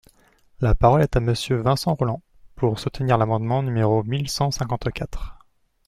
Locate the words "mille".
4.03-4.29